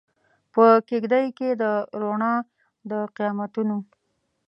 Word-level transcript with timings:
په 0.53 0.65
کیږدۍ 0.89 1.27
کې 1.37 1.49
د 1.61 1.63
روڼا 2.01 2.33
د 2.89 2.91
قیامتونو 3.15 3.77